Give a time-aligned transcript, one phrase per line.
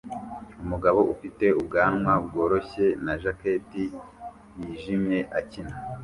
[0.63, 3.83] Umugabo ufite ubwanwa bworoshye na jacketi
[4.59, 5.75] yijimye akina